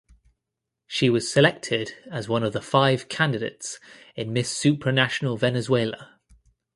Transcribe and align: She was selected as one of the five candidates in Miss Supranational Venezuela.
She 0.87 1.11
was 1.11 1.31
selected 1.31 1.93
as 2.09 2.27
one 2.27 2.41
of 2.41 2.53
the 2.53 2.61
five 2.63 3.07
candidates 3.07 3.79
in 4.15 4.33
Miss 4.33 4.51
Supranational 4.51 5.37
Venezuela. 5.37 6.19